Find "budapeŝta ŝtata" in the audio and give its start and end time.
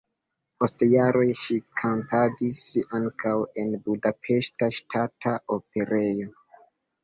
3.87-5.39